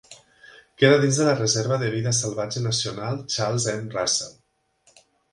[0.83, 3.83] Queda dins de la Reserva de vida salvatge nacional Charles M.
[3.97, 5.05] Russell.